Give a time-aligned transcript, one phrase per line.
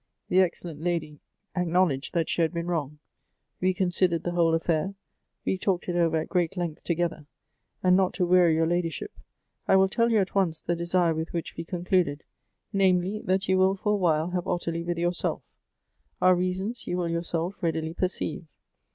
[0.29, 1.19] The excellent lady
[1.55, 2.97] acknowl edged that she had been wrong.
[3.59, 4.95] We considered the whole afiair;
[5.45, 7.27] we talked it over at great length together,
[7.83, 9.11] and not to weary your ladyship,
[9.67, 12.23] I will tell you at once the desire with which we concluded,
[12.73, 15.43] namely, that you will for a while have Ottilie with yourself.
[16.19, 18.47] Our reasons you will yourself readily perceive.